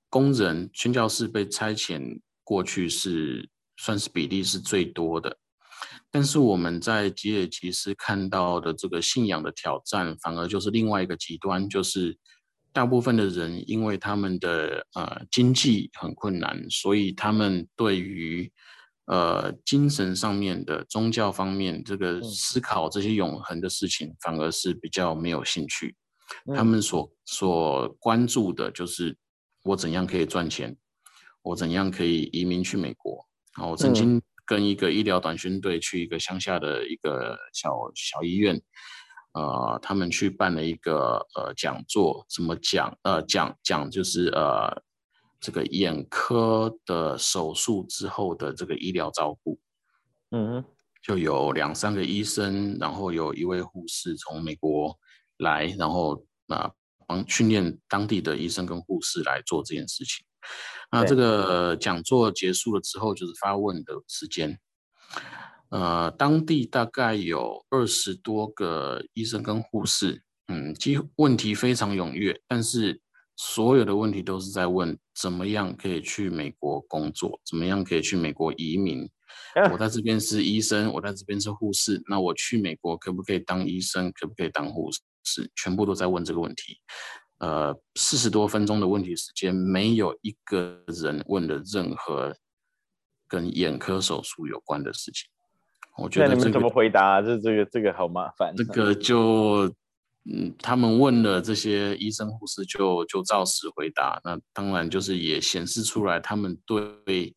[0.09, 5.37] 工人宣教士被差遣过去是算是比例是最多的。
[6.11, 12.17] 但是我们在吉尔吉斯看到的这个信仰的挑战，反而就是另外一个极端，就是
[12.71, 18.51] 大部分的人因为他们的呃经济很困难，所以他们对于
[19.05, 25.95] 呃，精神上面的宗教方面，这个思考这些永恒的事情，反而是比较没有兴趣。
[26.45, 29.17] 嗯、他们所所关注的就是
[29.63, 30.75] 我怎样可以赚钱，
[31.41, 33.25] 我怎样可以移民去美国。
[33.53, 38.61] 啊，我曾经跟一个医疗短宣队去一个乡下的一个小小医院，
[39.33, 42.97] 呃，他们去办了一个呃讲座，什么讲？
[43.03, 44.83] 呃，讲讲就是呃。
[45.45, 49.59] 这个眼科的手术之后的这个医疗照顾，
[50.31, 50.63] 嗯，
[51.01, 54.97] 就有两三个医生，然后有一位护士从美国
[55.43, 56.71] 来，然后啊
[57.05, 60.25] 帮训练当地的医生跟护士来做这件事情。
[60.91, 64.57] 那这个讲座结束了之后，就是发问的时间。
[65.69, 72.99] 呃，当地大概有二十多个医生跟护士，嗯，几乎问题非常踊跃，但是。
[73.35, 79.09] 所有的问题都是在问怎么样可以去美国工作，怎么样可以去美国移民。
[79.73, 84.11] 我在这边是医生，我在这边是护士，那我去美国可不可以当医生？
[84.11, 84.91] 可不可以当护
[85.23, 85.49] 士？
[85.55, 86.77] 全部都在问这个问题。
[87.39, 92.35] 呃，四十多分钟的问题时间，没有一个人问了任何
[93.27, 95.29] 跟眼科手术有关的事情。
[95.97, 97.21] 我觉得、这个、你们怎么回答？
[97.21, 98.53] 这这个这个好麻烦。
[98.55, 99.73] 这个就。
[100.25, 104.21] 嗯，他们问了这些医生护士就，就就照实回答。
[104.23, 107.35] 那当然就是也显示出来，他们对，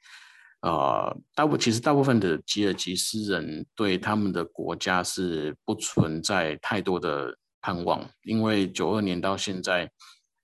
[0.60, 9.90] 呃，大部其实大部分的吉尔吉斯人对他们的国家是不存在太多的盼望，因为九二年到现在，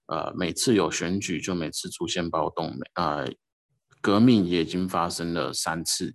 [0.06, 3.32] 呃，每次有选举就每次出现暴动，呃，
[4.00, 6.12] 革命也已经发生了三次。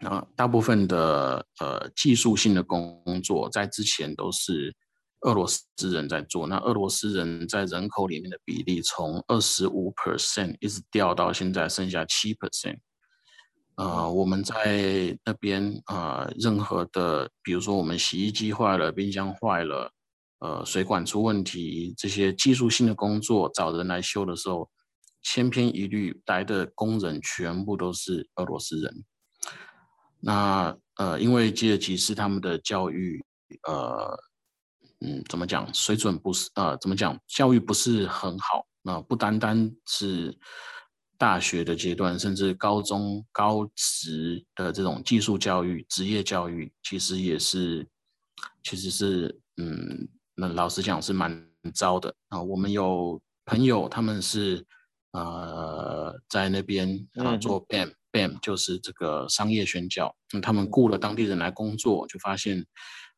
[0.00, 4.74] 那大部分的呃技术性的工作在之前都是。
[5.22, 12.78] 俄罗斯人在做，那俄罗斯人在人口里面的比例从二十五 percent 一直掉到现在剩下七 percent。
[13.78, 19.92] 呃，我们在那边呃，任何的，比如说我们洗衣机坏了、冰箱坏了、
[20.40, 24.68] 呃，水管出问题，这些技术性的工作找人来修的时候，
[25.22, 29.04] 千篇一律来的工人全部都是俄罗斯人。
[30.20, 33.24] 那呃，因为吉尔吉斯他们的教育
[33.66, 34.18] 呃。
[35.00, 35.72] 嗯，怎么讲？
[35.72, 37.16] 水准不是呃，怎么讲？
[37.28, 38.66] 教育不是很好。
[38.82, 40.36] 那、不单单是
[41.18, 47.86] 大学的阶段，甚至高中、高职的这种技术教育、职业教育，其实也是，
[48.62, 52.44] 其实是嗯，那老实讲是蛮糟的啊、呃。
[52.44, 54.64] 我们有朋友，他们是
[55.12, 60.14] 呃在那边啊、呃、做嗯、BAM 就是这个商业宣教。
[60.32, 62.64] 嗯，他们雇了当地人来工作，就发现。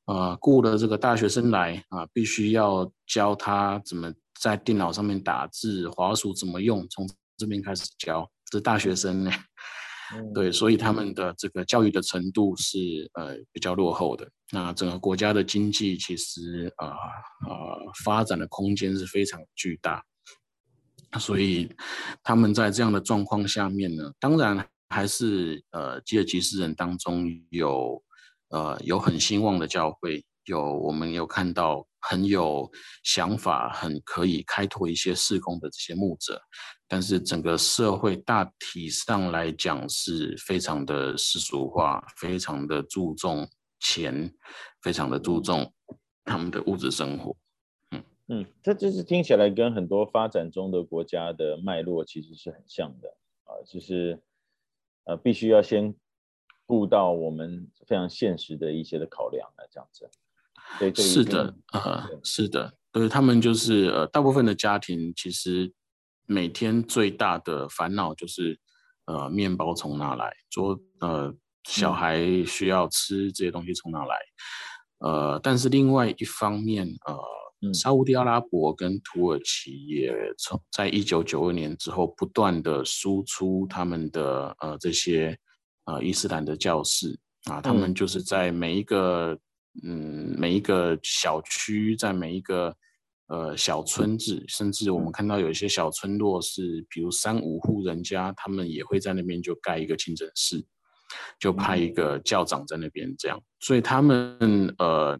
[0.06, 7.08] 呃，雇了这个大学生来啊，必须要教他怎么在电脑上面打字，滑鼠怎么用，从
[7.40, 9.32] 这边开始教，这是大学生呢。
[10.14, 12.78] 嗯、 对，所以他们的这个教育的程度是
[13.14, 14.28] 呃比较落后的。
[14.52, 16.94] 那整个国家的经济其实啊啊、
[17.48, 20.04] 呃呃、发展的空间是非常巨大，
[21.18, 21.72] 所以
[22.22, 28.02] 他们在这样的状况下面呢，当然还是呃吉尔吉斯人当中有
[28.48, 32.68] 呃有很兴旺的教会，有我们有看到很有
[33.04, 36.42] 想法、很可以开拓一些事工的这些牧者。
[36.92, 43.48] 但是整个社会大体上来讲是非常的世俗化，非常的注重
[43.78, 44.34] 钱，
[44.82, 45.72] 非常的注重
[46.24, 47.36] 他们的物质生活。
[47.92, 53.08] 嗯嗯，这就是听起来跟很多发展中的国家的脉络其实是很像的
[53.44, 54.20] 啊，就是
[55.04, 55.94] 呃必须要先
[56.66, 60.10] 顾到我们非常现实的一些的考量啊，这样子。
[60.80, 65.72] 对，是的，呃，是的，对，他们就是呃大部分的家庭其实。
[66.30, 68.56] 每天最大的烦恼就是，
[69.06, 70.32] 呃，面包从哪来？
[70.48, 74.16] 说，呃，小孩需要吃这些东西从哪来？
[74.98, 85.36] 呃，但是另外一方面，呃，沙乌地阿拉伯跟土耳其也从在一九九二年之后不断的输出他们的呃这些
[85.86, 87.18] 呃伊斯兰的教士
[87.50, 89.36] 啊，他们就是在每一个
[89.82, 92.72] 嗯每一个小区，在每一个。
[93.30, 100.60] 呃，小村子，甚至我们看到有一些小村落是，比如三五户人家，他们也会在那边就盖一个清真寺，
[101.38, 103.40] 就派一个教长在那边这样。
[103.60, 105.16] 所以他们呃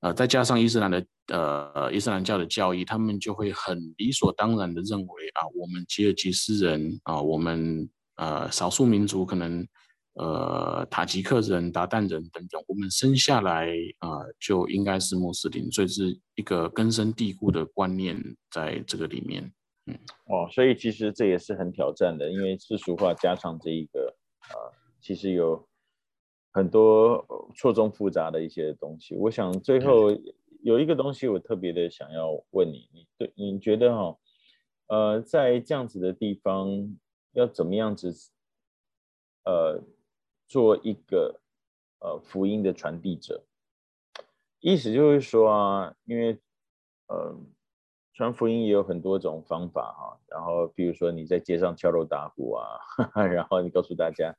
[0.00, 9.66] 呃，再加上伊斯兰的呃伊斯兰教的教义，他们就会很理所当然的认为啊，我们吉尔吉斯人啊，我们呃少数民族可能。
[10.14, 13.70] 呃，塔吉克人、韃靼人等等，我们生下来
[14.00, 19.50] 啊、呃，就应该是穆斯林，所以是一个根深蒂固的观念在这个里面。
[19.86, 25.66] 嗯，哦，所以其实这也是很挑战的，因为世俗化加上这一个啊、呃，其实有
[26.52, 27.24] 很多
[27.56, 29.14] 错综复杂的一些东西。
[29.14, 30.10] 我想最后
[30.62, 34.18] 有一个东西，我特别的想要问你，你对你觉得哈、哦，
[34.88, 36.68] 呃，在这样子的地方
[37.32, 38.14] 要怎么样子，
[39.46, 39.82] 呃？
[40.52, 41.40] 做一个
[42.00, 43.42] 呃福音的传递者，
[44.60, 46.38] 意思就是说啊，因为
[47.06, 47.34] 呃
[48.12, 52.78] 传福音也有很多种方法哈，然后比如说你在街上敲锣打鼓啊，
[53.32, 54.36] 然后你告诉大家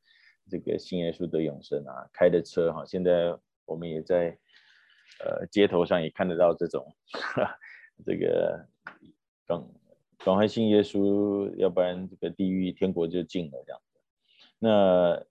[0.48, 4.38] 这个信耶稣得永生啊，开的车哈，现在我们也在
[5.26, 6.96] 呃街头上也看得到这种
[8.06, 8.68] 这个
[9.48, 9.68] 赶
[10.20, 14.00] 赶快信耶稣，要不然这个地狱天国就近了这样子，
[14.60, 15.26] 那。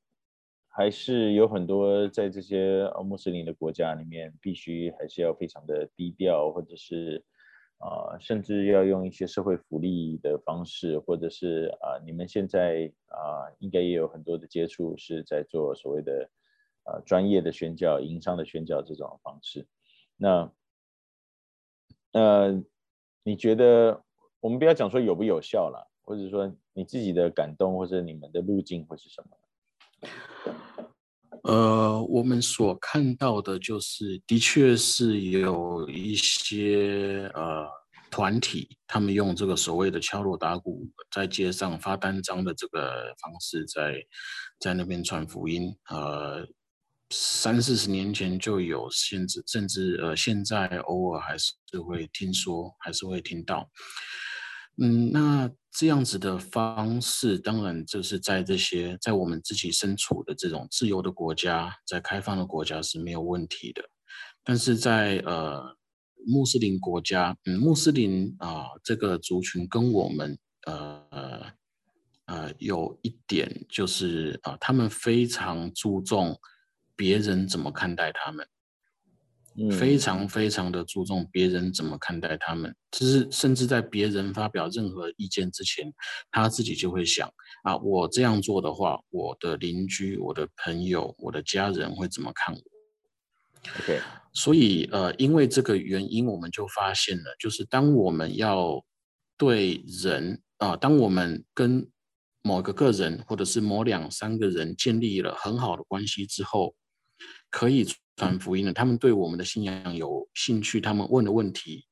[0.74, 7.22] 还是有很多在这些穆斯林的国家里面，必须还是要非常的低调，或者是
[7.76, 16.30] 啊、甚至要用一些社会福利的方式，或者是啊、你们现在啊、应该也有很多的接触，是在做所谓的、
[17.04, 19.66] 专业的宣教、营商的宣教这种方式。
[20.16, 20.50] 那
[22.12, 22.62] 呃，
[23.22, 24.02] 你觉得
[24.40, 29.36] 我们不要讲说有不有效了，或者说你自己的感动，或者你们的路径会是什么？
[31.42, 37.66] 呃，我们所看到的就是，的确是有一些呃
[38.10, 43.94] 团体，他们用这个所谓的敲锣打鼓，在街上发单张的这个方式在，
[44.60, 45.74] 在那边传福音。
[45.90, 46.46] 呃，
[47.10, 53.68] 三四十年前就有，甚至甚至呃，现在偶尔还是会听说，还是会听到。
[54.78, 63.82] 嗯，那这样子的方式，当然就是在这些在我们自己身处的这种自由的国家，在开放的国家是没有问题的。
[64.42, 65.62] 但是在呃
[66.26, 71.52] 穆斯林国家，嗯，穆斯林啊、这个族群跟我们呃
[72.26, 76.38] 呃有一点就是啊、他们非常注重
[76.96, 78.46] 别人怎么看待他们。
[79.78, 85.92] 非常非常的注重别人怎么看待他们，就是甚至在别人发表任何意见之前，
[86.30, 87.28] 他自己就会想
[87.62, 92.60] 啊，我这样做的话，我的邻居、我的朋友、我的家人会怎么看我
[93.80, 94.00] ？OK，
[94.32, 98.82] 所以呃，因为这个原因，我们就发现了，就是当我们要
[99.36, 101.86] 对人啊，当我们跟
[102.42, 106.74] 某个个人或者是某两三个人建立了很好的关系之后，
[107.50, 107.86] 可以。
[108.16, 111.84] 传福音的，他们对我们的信仰有兴趣，他们问的问题，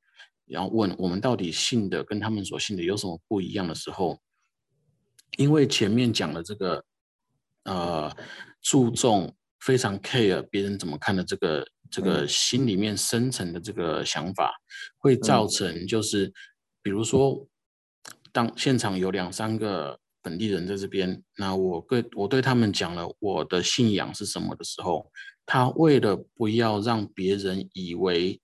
[0.47, 4.21] 然后问我们到底信的跟他们所信的有什么不一样的时候，
[5.39, 6.85] 因为前面讲的这个，
[7.65, 8.15] 呃，
[8.61, 14.53] 注重非常 care 别人怎么看的这个这个心里面深层的这个想法，
[14.99, 16.33] 会造成就是，
[16.83, 17.47] 比如说，
[18.33, 25.11] 当现场有两三个本地人在这边，那我对我对他们讲了我的信仰是什么的时候，
[25.53, 28.41] 他为了不要让别人以为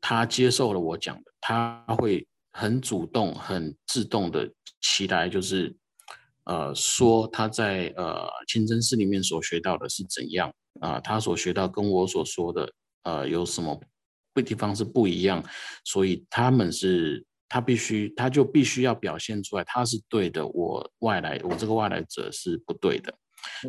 [0.00, 4.48] 他接受了我讲的，他会很主动、很自动的
[4.80, 5.74] 期待，就是。
[6.44, 12.72] 呃，说他在呃清真寺里面所学到的是怎样啊、他所学到跟我所说的
[13.02, 13.78] 呃有什么
[14.32, 15.44] 不地方是不一样？
[15.84, 23.12] 所以他们是，他必须，他就必须要表现出来，他是对的，我外来，我这个外来者是不对的。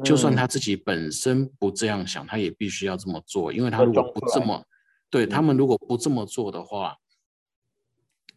[0.04, 4.66] 就算他自己本身不这样想，他也必须要这么做，因为他如果不这么，
[5.10, 6.96] 对他们如果不这么做的话，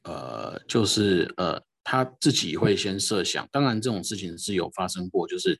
[0.05, 1.62] 呃，就是呃。
[1.85, 5.59] 他自己会先设想，当然这种事情是有发生过，就是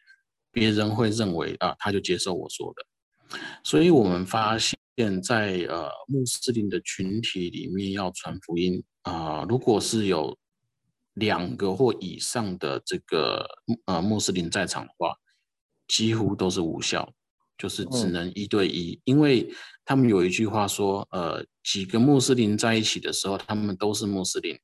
[0.53, 3.39] 别人会认为啊，他就接受我说的。
[3.64, 4.79] 所以我们发现
[5.20, 10.39] 在，在呃穆斯林的群体里面要传福音啊、呃，如果是有
[11.14, 13.45] 两个或以上的这个
[13.87, 15.12] 呃穆斯林在场的话，
[15.89, 17.12] 几乎都是无效，
[17.59, 19.53] 就是只能一对一，因为
[19.85, 24.59] 他们有一句话说，呃，几个穆斯林在一起的时候，他们都是穆斯林。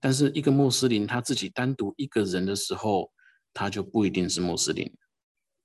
[0.00, 3.12] 但是一个穆斯林他自己单独一个人的时候，
[3.54, 4.92] 他就不一定是穆斯林。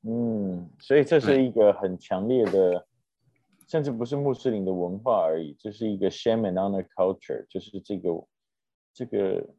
[0.03, 2.85] 嗯，所以这是一个很强烈的，
[3.67, 8.09] 甚至不是穆斯林的文化而已，这是一个 shame and honor culture，就是这个
[8.93, 9.49] 这个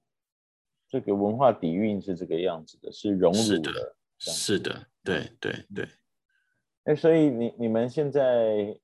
[0.89, 3.97] 这个文化底蕴是这个样子的，是荣辱的。
[4.21, 5.89] 是的，对对对。
[6.85, 8.23] 哎，所以你你们现在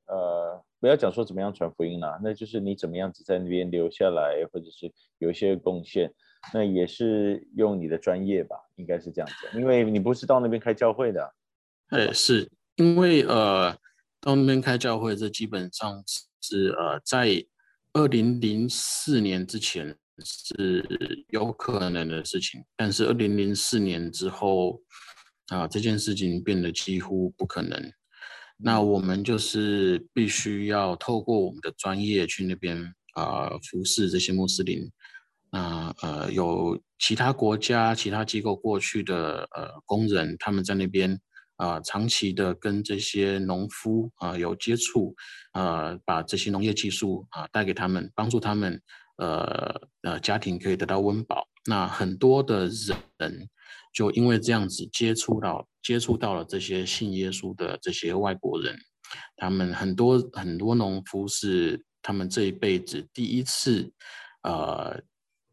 [0.06, 0.64] 呃。
[0.80, 6.12] 不要讲说怎么样传福音啦，那就是你怎么样子在那边留下来，或者是有一些贡献，
[6.52, 11.34] 那也是用你的专业吧，应该是这样子，因为你不是到那边开教会的。
[11.88, 12.46] 哎，是
[12.76, 13.74] 因为呃，
[14.20, 16.04] 到那边开教会，这基本上
[16.42, 17.42] 是呃，在
[17.94, 24.82] 二零零四年之前是有可能的事情，但是二零零四年之后
[25.48, 27.92] 啊，呃，这件事情变得几乎不可能。
[28.56, 32.80] 那我们就是必须要透过我们的专业去那边
[33.14, 34.90] 啊、呃、服侍这些穆斯林。
[35.50, 41.12] 那呃有其他国家、其他机构过去的呃工人，他们在那边
[41.56, 45.14] 啊、呃、长期的跟这些农夫啊、呃、有接触，
[45.52, 48.80] 呃把这些农业技术啊、呃、带给他们，帮助他们
[49.18, 51.46] 呃呃家庭可以得到温饱。
[51.66, 52.70] 那很多的
[53.18, 53.48] 人。
[53.94, 58.76] 就因为这样子接触到接触到了这些信耶稣的这些外国人，
[59.36, 63.92] 他们很多很多农夫是他们这一辈子第一次，
[64.42, 65.00] 呃，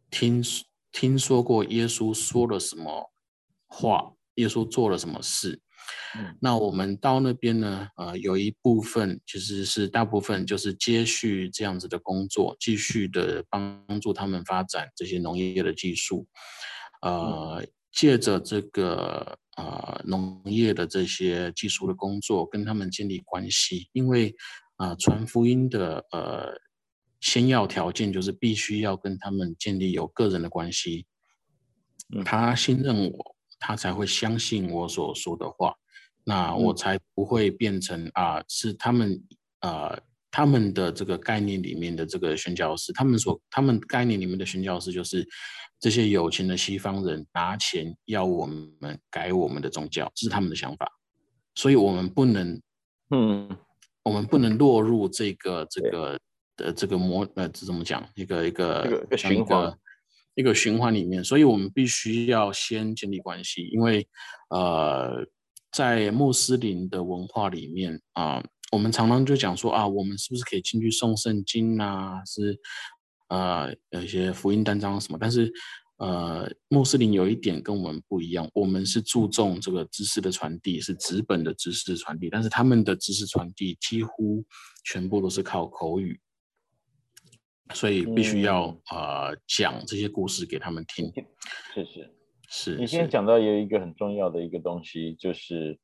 [0.10, 0.44] 听
[0.92, 3.12] 听说过耶稣说了什么
[3.68, 5.62] 话，耶稣做了什么事。
[6.18, 16.26] 嗯，那我们到那边呢，呃，有一部分其实是大部分就是接续这样子的工作，继续的帮助他们发展这些农业的技术，
[17.04, 17.64] 呃。
[17.92, 24.34] 嗯借着这个呃农业的这些技术的工作，跟他们建立关系，因为
[24.78, 26.54] 啊、呃、传福音的呃
[27.20, 31.06] 先要条件就是必须要跟他们建立有个人的关系，
[32.24, 35.76] 他信任我，他才会相信我所说的话，
[36.24, 39.22] 那我才不会变成啊、呃、是他们
[39.60, 40.00] 啊。
[40.32, 45.28] 呃他们的这个概念里面的这个宣教士，他们所他们概念里面的宣教士就是
[45.80, 50.90] 这些有钱的西方人拿钱要我们改我们的宗教，这是他们的想法，
[51.56, 52.62] 所以我们不能，
[53.10, 53.58] 嗯，
[54.04, 56.20] 我们不能落入这个这个
[56.56, 58.08] 的这个模呃这怎么讲？
[58.16, 59.78] 一个一个一个循环
[60.36, 64.08] 一个循环里面，所以我们必须要先建立关系，因为
[64.50, 65.26] 呃
[65.72, 68.38] 在穆斯林的文化里面啊。
[68.38, 72.24] 呃我们常常就讲说啊，我们是不是可以进去送圣经啊？
[72.26, 72.58] 是，
[73.28, 75.18] 呃，有一些福音单张什么？
[75.20, 75.52] 但是，
[75.98, 82.30] 呃，穆斯林有一点跟我们不一样，我们是注重这个知识的传递，是纸本的知识的传递。
[82.30, 84.42] 但是他们的知识传递几乎
[84.86, 86.18] 全部都是靠口语，
[87.74, 91.12] 所以必须要、嗯、呃讲这些故事给他们听。
[91.74, 92.10] 是是
[92.50, 92.78] 是。
[92.78, 95.78] 你今天讲到有一个很重要的一个东西，就是，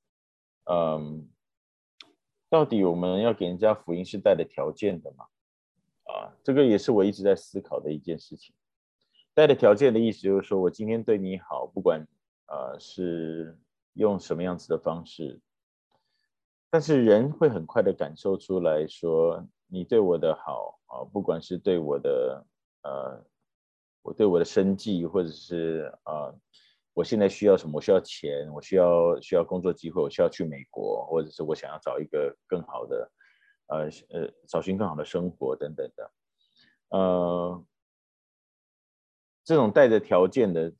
[0.71, 1.29] 嗯。
[2.49, 5.25] 到底我们要给人家福音是带着条件的吗？
[6.05, 8.55] 啊，这个也是我一直在思考的一件事情。
[9.33, 12.07] 带着条件的意思就是说，我今天对你好，不管
[12.47, 13.57] 呃是
[13.93, 15.39] 用什么样子的方式，
[16.69, 22.45] 但是人会很快的感受出来说，你对我的好啊，不管是对我的
[22.83, 23.25] 呃，
[24.01, 26.33] 我对我的生计，或者是啊
[26.97, 27.73] 我现在需要什么？
[27.75, 33.11] 我需要钱，我需要需要工作机会，我需要去美国，或者是我想要找一个更好的，
[33.67, 33.77] 呃
[34.09, 36.11] 呃，找寻更好的生活等等的，
[36.89, 37.63] 呃，
[39.43, 40.73] 这种带着条件的，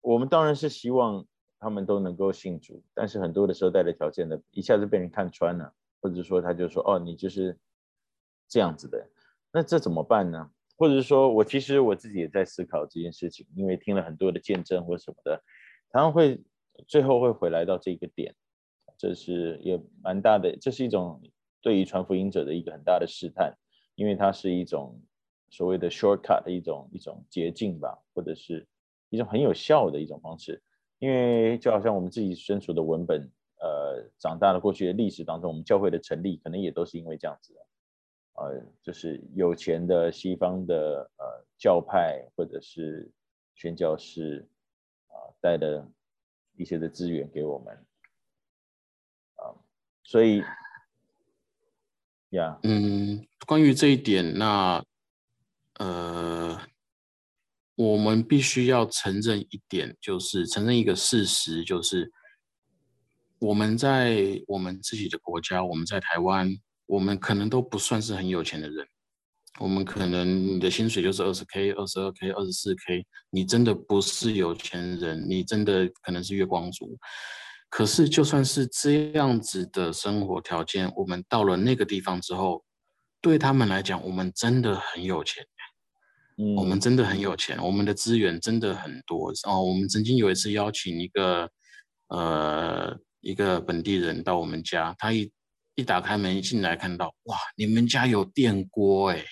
[0.00, 1.24] 我们当然是希望
[1.60, 7.56] 他们都能够信主，但是很多的时候带着条件的，一下子被人看穿了，或者说他就说哦，你就是
[8.48, 9.08] 这样子的，
[9.52, 10.50] 那这怎么办呢？
[10.82, 15.40] 或者是说我其实我自己也在思考这件事情，因为听了很多的见证或什么的，
[15.92, 16.42] 常常会
[16.88, 18.34] 最后会回来到这个点，
[18.98, 21.22] 这是也蛮大的，这是一种
[21.60, 23.56] 对于传福音者的一个很大的试探，
[23.94, 25.00] 因为它是一种
[25.50, 28.66] 所谓的 shortcut 的一种一种捷径吧，或者是
[29.08, 30.60] 一种很有效的一种方式，
[30.98, 33.20] 因为就好像我们自己身处的文本，
[33.60, 37.54] 呃，长大的过去的历史当中，我们教会的成立可能也都是因为这样子。
[38.34, 43.12] 呃，就是有钱的西方的呃教派或者是
[43.54, 44.48] 宣教士
[45.08, 45.86] 啊、带的
[46.56, 47.74] 一些的资源给我们
[49.36, 49.52] 啊、
[50.02, 50.42] 所以
[52.30, 54.82] 呀，嗯，关于这一点，那
[55.74, 56.58] 呃，
[57.74, 62.10] 我们必须要承认一点，就是承认一个事实，就是
[63.38, 66.48] 我们在我们自己的国家，我们在台湾。
[66.92, 68.86] 我们可能都不算是很有钱的人，
[69.58, 76.98] 我们可能你的薪水就是二十 K、二十二 K、二十四 K，你真的不是有钱人，你真的可能是月光族。
[77.70, 82.62] 可是就算是这样子的生活条件，我们到了那个地方之后，
[83.22, 85.42] 对他们来讲，我们真的很有钱。
[86.36, 89.32] 嗯，我们真的很有钱，我们的资源真的很多。
[89.48, 91.48] 哦，我们曾经有一次邀请一个
[92.08, 95.32] 呃一个本地人到我们家，他一。
[95.82, 99.24] 一打开门进来，看到哇，你们家有电锅哎，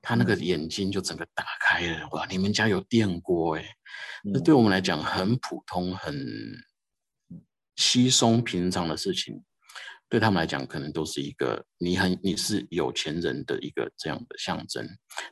[0.00, 3.64] 他那个眼睛就整个打开了哇，你们家有电锅哎，
[4.24, 6.26] 那对我们来讲很普通、很
[7.76, 9.44] 稀松平常的事情，
[10.08, 14.82] 对他们来讲可能都是一个你很你是有钱人的一个这样的象征。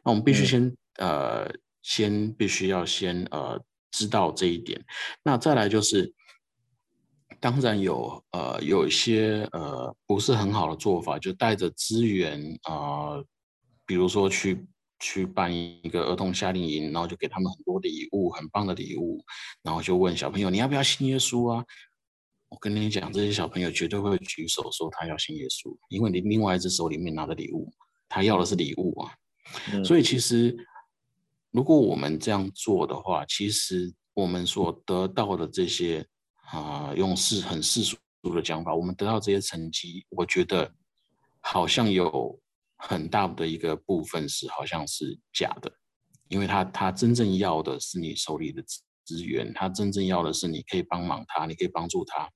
[0.05, 0.67] 那我们必须先、
[0.99, 3.59] 嗯、呃，先必须要先呃
[3.91, 4.85] 知道这一点。
[5.23, 6.13] 那再来就是。
[7.41, 13.25] 当然有，呃，有一些呃不是很好的做法，就带着资源啊、呃，
[13.85, 14.65] 比如说去
[15.01, 19.23] 去办一个儿童夏令营，然后就给他们很多礼物，很棒的礼物，
[19.63, 21.65] 然后就问小朋友你要不要信耶稣啊？
[22.49, 27.71] 我跟你讲，这些小朋友绝对会举手说他要信耶稣，因为你另外一只手里面拿的礼物，
[28.09, 29.13] 他要的是礼物啊。
[29.73, 30.57] 嗯、所以其实
[31.51, 36.07] 如果我们这样做的话，其实我们所得到的这些。
[36.47, 37.97] 啊，用世很世俗
[38.35, 40.73] 的讲法，我们得到这些成绩，我觉得
[41.41, 42.41] 好像有
[42.77, 45.73] 很大的一个部分是好像是假的，
[46.29, 48.63] 因为他他真正要的是你手里的
[49.05, 52.31] 资源，他真正要的是你可以帮忙他，你可以帮助他。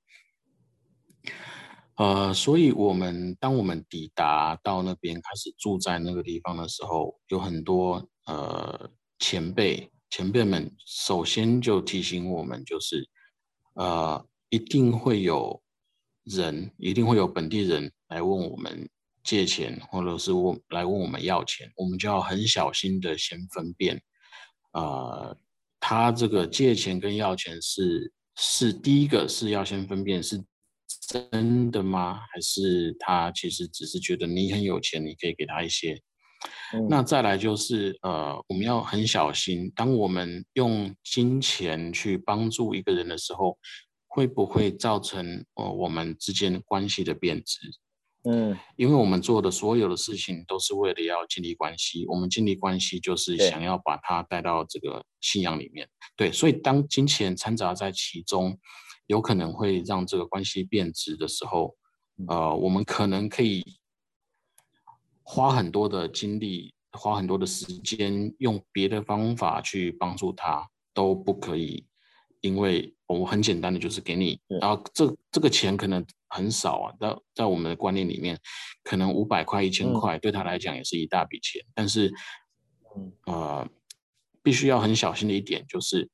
[1.96, 8.90] 呃，所以我们当我们抵达到那边开始住在那个地方的时候，有很多呃
[9.20, 13.08] 前辈前辈们首先就提醒我们，就是。
[13.74, 15.62] 呃，一定会有
[16.24, 18.88] 人，一定会有本地人来问我们
[19.22, 24.00] 借钱，或者是问来问我们要钱，我们就要很小心的先分辨，
[24.72, 25.36] 呃，
[25.78, 30.42] 他这个借钱跟要钱是是第一个是要先分辨是
[31.08, 32.20] 真的吗？
[32.32, 36.00] 还是他其实只是觉得你很有钱，你可以给他一些。
[36.72, 43.58] 嗯、那再来就是，呃，我们要很小心，当我们用金钱去帮助一个人的时候，
[44.06, 47.58] 会不会造成呃我们之间关系的变质？
[48.24, 55.88] 嗯，因为我们做的所有的事情都是为了要建立关系，我们建立关系就是想要把他带到这个信仰里面。
[56.16, 58.58] 对，对，所以当金钱掺杂在其中，
[59.06, 61.74] 有可能会让这个关系变质的时候，
[62.28, 63.62] 呃，我们可能可以。
[65.32, 71.86] 花很多的精力，花很多的时间，用别的方法去帮助他都不可以，
[72.40, 78.36] 因为我们很简单的就是给你，然后这这个钱可能很少啊，在在我们的观念里面，
[78.82, 82.12] 可能五百块、一千块对他来讲也是一大笔钱，但是，
[83.26, 83.64] 呃，
[84.42, 86.10] 必须要很小心的一点就是，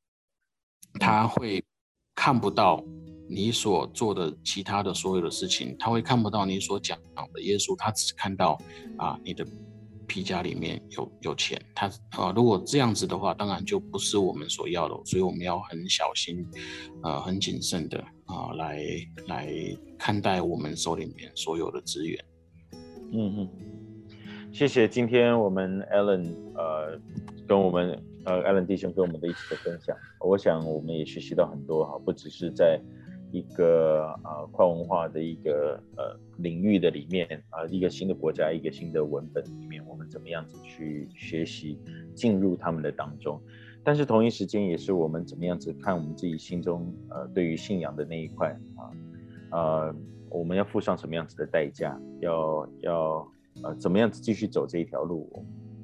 [1.00, 1.64] 他会
[2.14, 2.84] 看不到。
[3.28, 6.98] 你所做的其他的所有的事情，他会看不到你所讲
[7.32, 8.58] 的耶稣，他只看到
[8.96, 9.44] 啊你的
[10.06, 11.60] 皮夹里面有有钱。
[11.74, 16.46] 他啊，如果这样子的话，当然就不是我们所要的，所以我们要很小心，
[17.02, 18.80] 呃，很谨慎的啊来
[19.26, 19.52] 来
[19.98, 22.24] 看待我们手里面所有的资源。
[23.12, 23.48] 嗯嗯，
[24.52, 27.00] 谢谢今天我们 Alan 呃
[27.46, 32.80] 跟我们呃，Allen 弟兄跟我们的一起的分享，我想我们也学习到很多哈，不只是在
[33.32, 41.78] 一个呃跨文化的一个呃领域的里面啊、呃，一个新的国家，一个新的文本里面，我们怎么样子去学习
[42.14, 43.40] 进入他们的当中，
[43.84, 48.90] 但是同一时间也是我们怎么样子看我们自己心中呃对于信仰的那一块啊，
[49.50, 49.94] 呃，
[50.30, 53.28] 我们要付上什么样子的代价，要要
[53.62, 55.28] 呃怎么样子继续走这一条路。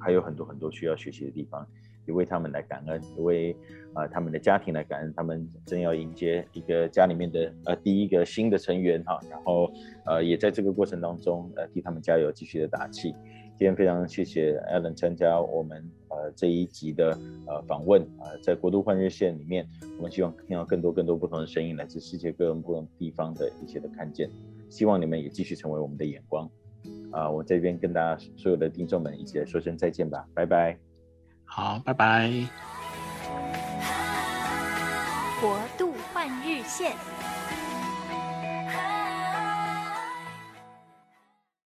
[0.04, 1.64] 还有很多很多需要学习的地方，
[2.06, 3.56] 也为他们来感恩，也为
[3.94, 5.12] 啊、他们的家庭来感恩。
[5.14, 9.70] 他们正要迎接一个家里面的呃第一个新的成员哈，然后
[10.06, 13.14] 呃也在这个过程当中呃替他们加油，继续的打气。
[13.54, 24.28] 今天非常谢谢 Allen 参加我们呃这一集的呃访问啊、在国度换日线里面，我们希望听到更多更多不同的声音，来自世界各个不同地方的一些的看见。
[24.70, 26.50] 希望你们也继续成为我们的眼光。
[27.12, 30.91] 啊，我这边跟大家所有的听众们一起来说声再见吧，拜拜。
[31.54, 32.30] 好，拜拜。
[35.38, 36.96] 国度换日线。